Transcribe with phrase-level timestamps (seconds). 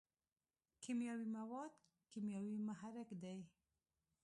[0.81, 1.73] کیمیاوي مواد
[2.11, 3.37] کیمیاوي محرک دی.